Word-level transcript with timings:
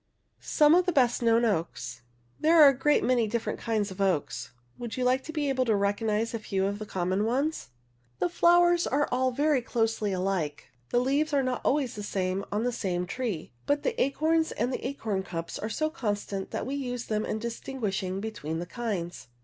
SOME 0.39 0.73
OF 0.73 0.87
THE 0.87 0.91
BEST 0.93 1.21
KNOWN 1.21 1.45
OAKS. 1.45 2.01
There 2.39 2.59
are 2.59 2.69
a 2.69 2.75
great 2.75 3.03
many 3.03 3.27
different 3.27 3.59
kinds 3.59 3.91
of 3.91 4.01
oaks. 4.01 4.49
Would 4.79 4.97
you 4.97 5.03
like 5.03 5.21
to 5.25 5.31
be 5.31 5.47
able 5.47 5.63
to 5.65 5.75
recognize 5.75 6.33
a 6.33 6.39
few 6.39 6.65
of 6.65 6.79
the 6.79 6.87
common 6.87 7.23
ones? 7.23 7.69
63 8.17 8.17
The 8.17 8.29
flowers 8.29 8.87
are 8.87 9.07
all 9.11 9.29
very 9.29 9.61
closely 9.61 10.11
alike. 10.11 10.69
The 10.89 10.97
leaves 10.99 11.33
are 11.33 11.43
not 11.43 11.61
always 11.63 11.93
the 11.93 12.01
same 12.01 12.43
on 12.51 12.63
the 12.63 12.71
same 12.71 13.05
tree, 13.05 13.51
but 13.67 13.83
the 13.83 14.01
acorns 14.01 14.51
and 14.53 14.73
acorn 14.79 15.21
cups 15.21 15.59
are 15.59 15.69
so 15.69 15.91
constant 15.91 16.49
that 16.49 16.65
we 16.65 16.73
use 16.73 17.05
them 17.05 17.23
in 17.23 17.37
distinguishing 17.37 18.21
between 18.21 18.57
the 18.57 18.65
kinds. 18.65 19.27